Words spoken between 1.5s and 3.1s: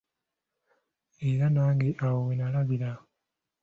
nange awo wennalabira.